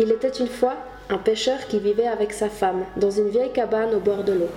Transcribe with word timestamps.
Il 0.00 0.12
était 0.12 0.28
une 0.28 0.48
fois 0.48 0.76
un 1.10 1.18
pêcheur 1.18 1.58
qui 1.66 1.80
vivait 1.80 2.06
avec 2.06 2.32
sa 2.32 2.48
femme 2.48 2.84
dans 2.96 3.10
une 3.10 3.30
vieille 3.30 3.52
cabane 3.52 3.94
au 3.94 3.98
bord 3.98 4.22
de 4.22 4.32
l'eau. 4.32 4.50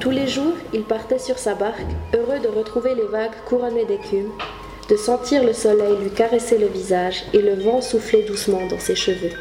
Tous 0.00 0.10
les 0.10 0.26
jours, 0.26 0.54
il 0.72 0.84
partait 0.84 1.18
sur 1.18 1.38
sa 1.38 1.54
barque, 1.54 1.84
heureux 2.14 2.38
de 2.38 2.48
retrouver 2.48 2.94
les 2.94 3.06
vagues 3.06 3.36
couronnées 3.46 3.84
d'écume, 3.84 4.30
de 4.88 4.96
sentir 4.96 5.44
le 5.44 5.52
soleil 5.52 5.96
lui 6.00 6.10
caresser 6.10 6.56
le 6.56 6.66
visage 6.66 7.24
et 7.34 7.42
le 7.42 7.54
vent 7.54 7.82
souffler 7.82 8.22
doucement 8.22 8.66
dans 8.68 8.78
ses 8.78 8.94
cheveux. 8.94 9.32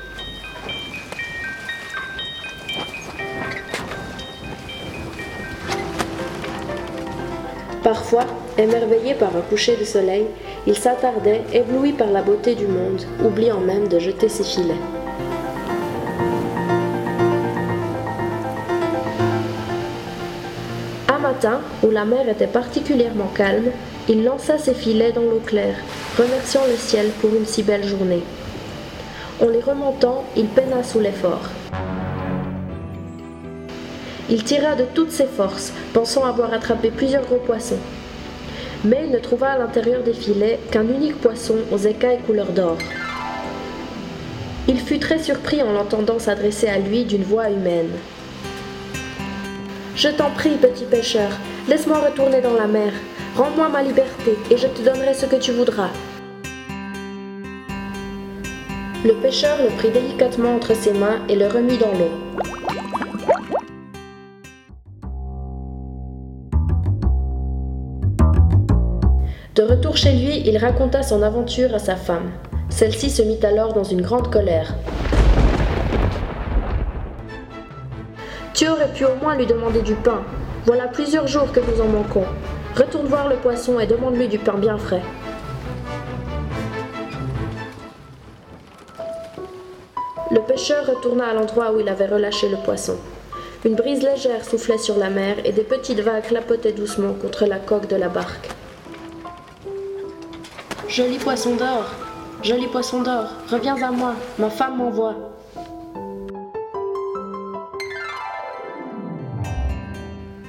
Parfois, 7.85 8.25
émerveillé 8.57 9.13
par 9.13 9.35
un 9.35 9.41
coucher 9.41 9.75
de 9.75 9.83
soleil, 9.83 10.25
il 10.65 10.75
s'attardait, 10.75 11.43
ébloui 11.53 11.91
par 11.91 12.07
la 12.07 12.23
beauté 12.23 12.55
du 12.55 12.65
monde, 12.65 13.03
oubliant 13.23 13.59
même 13.59 13.87
de 13.87 13.99
jeter 13.99 14.27
ses 14.27 14.43
filets. 14.43 14.73
Un 21.13 21.19
matin, 21.19 21.61
où 21.83 21.91
la 21.91 22.05
mer 22.05 22.27
était 22.27 22.47
particulièrement 22.47 23.29
calme, 23.35 23.69
il 24.09 24.23
lança 24.23 24.57
ses 24.57 24.73
filets 24.73 25.11
dans 25.11 25.21
l'eau 25.21 25.43
claire, 25.45 25.77
remerciant 26.17 26.65
le 26.67 26.77
ciel 26.77 27.11
pour 27.21 27.35
une 27.35 27.45
si 27.45 27.61
belle 27.61 27.85
journée. 27.85 28.23
En 29.39 29.49
les 29.49 29.61
remontant, 29.61 30.23
il 30.35 30.47
peina 30.47 30.81
sous 30.81 31.01
l'effort. 31.01 31.51
Il 34.29 34.43
tira 34.43 34.75
de 34.75 34.85
toutes 34.93 35.11
ses 35.11 35.27
forces, 35.27 35.71
pensant 35.93 36.25
avoir 36.25 36.51
attrapé 36.51 36.89
plusieurs 36.89 37.23
gros 37.23 37.37
poissons. 37.37 37.79
Mais 38.83 39.03
il 39.05 39.11
ne 39.11 39.19
trouva 39.19 39.51
à 39.51 39.57
l'intérieur 39.57 40.01
des 40.03 40.13
filets 40.13 40.59
qu'un 40.71 40.87
unique 40.87 41.21
poisson 41.21 41.55
aux 41.71 41.77
écailles 41.77 42.21
couleur 42.25 42.47
d'or. 42.47 42.77
Il 44.67 44.79
fut 44.79 44.97
très 44.97 45.19
surpris 45.19 45.61
en 45.61 45.71
l'entendant 45.71 46.17
s'adresser 46.17 46.67
à 46.67 46.79
lui 46.79 47.05
d'une 47.05 47.23
voix 47.23 47.51
humaine. 47.51 47.91
Je 49.95 50.09
t'en 50.09 50.31
prie, 50.31 50.57
petit 50.57 50.85
pêcheur, 50.85 51.29
laisse-moi 51.69 51.99
retourner 51.99 52.41
dans 52.41 52.53
la 52.53 52.67
mer. 52.67 52.91
Rends-moi 53.35 53.69
ma 53.69 53.83
liberté, 53.83 54.35
et 54.49 54.57
je 54.57 54.67
te 54.67 54.81
donnerai 54.81 55.13
ce 55.13 55.27
que 55.27 55.35
tu 55.35 55.51
voudras. 55.51 55.89
Le 59.05 59.13
pêcheur 59.21 59.57
le 59.61 59.69
prit 59.77 59.91
délicatement 59.91 60.55
entre 60.55 60.75
ses 60.75 60.93
mains 60.93 61.19
et 61.29 61.35
le 61.35 61.45
remit 61.45 61.77
dans 61.77 61.91
l'eau. 61.91 62.54
De 69.55 69.63
retour 69.63 69.95
chez 69.95 70.11
lui, 70.11 70.43
il 70.45 70.57
raconta 70.57 71.01
son 71.01 71.21
aventure 71.21 71.73
à 71.73 71.79
sa 71.79 71.95
femme. 71.95 72.29
Celle-ci 72.69 73.09
se 73.09 73.21
mit 73.21 73.39
alors 73.41 73.71
dans 73.71 73.85
une 73.85 74.01
grande 74.01 74.29
colère. 74.29 74.75
Tu 78.53 78.67
aurais 78.67 78.91
pu 78.91 79.05
au 79.05 79.15
moins 79.21 79.37
lui 79.37 79.45
demander 79.45 79.81
du 79.81 79.95
pain. 79.95 80.23
Voilà 80.65 80.87
plusieurs 80.89 81.27
jours 81.27 81.53
que 81.53 81.61
nous 81.61 81.81
en 81.81 81.87
manquons. 81.87 82.25
Retourne 82.75 83.05
voir 83.05 83.29
le 83.29 83.37
poisson 83.37 83.79
et 83.79 83.87
demande-lui 83.87 84.27
du 84.27 84.39
pain 84.39 84.55
bien 84.55 84.77
frais. 84.77 85.03
Le 90.31 90.41
pêcheur 90.41 90.85
retourna 90.85 91.27
à 91.27 91.33
l'endroit 91.33 91.71
où 91.71 91.79
il 91.79 91.87
avait 91.87 92.07
relâché 92.07 92.49
le 92.49 92.57
poisson. 92.57 92.97
Une 93.63 93.75
brise 93.75 94.03
légère 94.03 94.43
soufflait 94.43 94.77
sur 94.77 94.97
la 94.97 95.09
mer 95.09 95.37
et 95.45 95.53
des 95.53 95.63
petites 95.63 96.01
vagues 96.01 96.23
clapotaient 96.23 96.73
doucement 96.73 97.13
contre 97.13 97.45
la 97.45 97.59
coque 97.59 97.87
de 97.87 97.95
la 97.95 98.09
barque. 98.09 98.54
Joli 100.95 101.17
poisson 101.17 101.57
d'or, 101.57 101.83
joli 102.41 102.67
poisson 102.67 103.01
d'or, 103.01 103.25
reviens 103.51 103.75
à 103.83 103.91
moi, 103.91 104.15
ma 104.39 104.49
femme 104.49 104.77
m'envoie. 104.77 105.13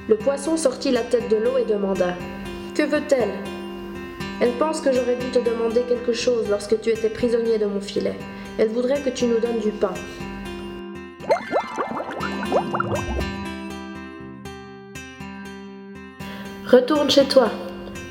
Le 0.09 0.17
poisson 0.17 0.57
sortit 0.57 0.93
la 0.93 1.01
tête 1.01 1.29
de 1.29 1.35
l'eau 1.35 1.59
et 1.59 1.65
demanda 1.65 2.15
Que 2.77 2.85
veut-elle? 2.85 3.33
Elle 4.41 4.53
pense 4.53 4.81
que 4.81 4.93
j'aurais 4.93 5.17
dû 5.17 5.27
te 5.33 5.41
demander 5.41 5.81
quelque 5.81 6.13
chose 6.13 6.49
lorsque 6.49 6.81
tu 6.81 6.91
étais 6.91 7.09
prisonnier 7.09 7.59
de 7.59 7.67
mon 7.67 7.81
filet. 7.81 8.15
Elle 8.57 8.69
voudrait 8.69 9.03
que 9.03 9.11
tu 9.11 9.27
nous 9.27 9.41
donnes 9.41 9.59
du 9.59 9.73
pain. 9.73 9.95
Retourne 16.71 17.11
chez 17.11 17.25
toi, 17.25 17.51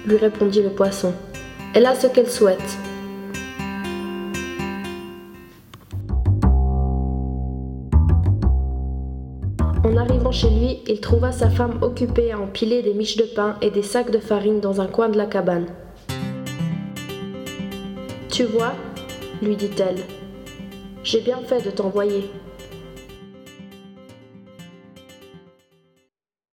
lui 0.05 0.17
répondit 0.17 0.63
le 0.63 0.71
poisson. 0.71 1.13
Elle 1.75 1.85
a 1.87 1.93
ce 1.93 2.07
qu'elle 2.07 2.29
souhaite. 2.29 2.77
En 9.83 9.97
arrivant 9.97 10.31
chez 10.31 10.49
lui, 10.49 10.79
il 10.87 11.01
trouva 11.01 11.33
sa 11.33 11.49
femme 11.49 11.79
occupée 11.81 12.31
à 12.31 12.39
empiler 12.39 12.81
des 12.81 12.93
miches 12.93 13.17
de 13.17 13.25
pain 13.25 13.57
et 13.61 13.71
des 13.71 13.83
sacs 13.83 14.09
de 14.09 14.19
farine 14.19 14.61
dans 14.61 14.79
un 14.79 14.87
coin 14.87 15.09
de 15.09 15.17
la 15.17 15.25
cabane. 15.25 15.67
Tu 18.31 18.45
vois, 18.45 18.71
lui 19.41 19.57
dit-elle, 19.57 19.99
j'ai 21.03 21.19
bien 21.19 21.39
fait 21.45 21.61
de 21.61 21.71
t'envoyer. 21.71 22.31